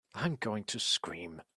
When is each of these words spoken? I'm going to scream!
I'm 0.15 0.35
going 0.39 0.63
to 0.65 0.79
scream! 0.79 1.41